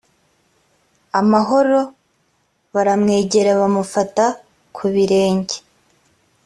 amahoro 1.19 1.79
baramwegera 2.73 3.51
bamufata 3.59 4.25
ku 4.75 4.85
birenge 4.93 5.55